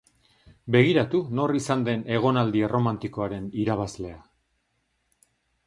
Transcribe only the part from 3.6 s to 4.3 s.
irabazlea!